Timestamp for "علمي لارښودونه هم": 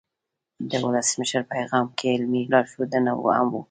2.15-3.47